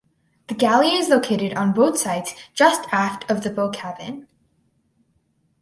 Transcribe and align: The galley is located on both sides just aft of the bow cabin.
The 0.47 0.55
galley 0.55 0.95
is 0.95 1.09
located 1.09 1.53
on 1.55 1.73
both 1.73 1.95
sides 1.99 2.33
just 2.55 2.89
aft 2.91 3.29
of 3.29 3.43
the 3.43 3.51
bow 3.51 3.69
cabin. 3.69 4.27